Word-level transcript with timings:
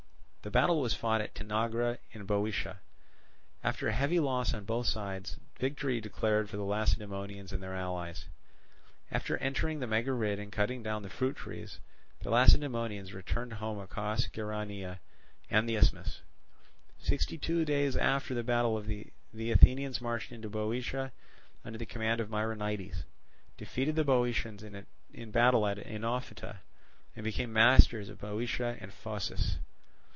The 0.43 0.49
battle 0.49 0.81
was 0.81 0.95
fought 0.95 1.21
at 1.21 1.35
Tanagra 1.35 1.99
in 2.13 2.25
Boeotia. 2.25 2.79
After 3.63 3.91
heavy 3.91 4.19
loss 4.19 4.55
on 4.55 4.63
both 4.65 4.87
sides, 4.87 5.37
victory 5.59 6.01
declared 6.01 6.49
for 6.49 6.57
the 6.57 6.63
Lacedaemonians 6.65 7.53
and 7.53 7.61
their 7.61 7.75
allies. 7.75 8.25
After 9.11 9.37
entering 9.37 9.79
the 9.79 9.85
Megarid 9.85 10.39
and 10.39 10.51
cutting 10.51 10.81
down 10.81 11.03
the 11.03 11.11
fruit 11.11 11.35
trees, 11.35 11.79
the 12.21 12.31
Lacedaemonians 12.31 13.13
returned 13.13 13.53
home 13.53 13.77
across 13.77 14.27
Geraneia 14.29 14.97
and 15.51 15.69
the 15.69 15.75
isthmus. 15.75 16.23
Sixty 16.97 17.37
two 17.37 17.63
days 17.63 17.95
after 17.95 18.33
the 18.33 18.41
battle 18.43 18.81
the 18.81 19.13
Athenians 19.51 20.01
marched 20.01 20.31
into 20.31 20.49
Boeotia 20.49 21.11
under 21.63 21.77
the 21.77 21.85
command 21.85 22.19
of 22.19 22.29
Myronides, 22.29 23.03
defeated 23.57 23.95
the 23.95 24.03
Boeotians 24.03 24.63
in 24.63 25.29
battle 25.29 25.67
at 25.67 25.77
Oenophyta, 25.77 26.61
and 27.15 27.23
became 27.23 27.53
masters 27.53 28.09
of 28.09 28.17
Boeotia 28.17 28.77
and 28.81 28.91
Phocis. 28.91 29.59